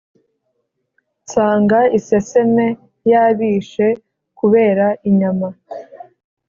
Nsanga 1.23 1.79
iseseme 1.97 2.67
yabishe 3.11 3.87
kubera 4.39 4.87
inyama 5.09 5.47